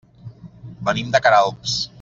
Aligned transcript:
Venim 0.89 1.13
de 1.17 1.23
Queralbs. 1.27 1.81